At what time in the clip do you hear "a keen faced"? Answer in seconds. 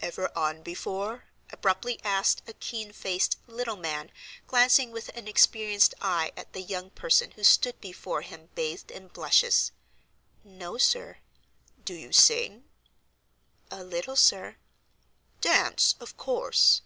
2.46-3.36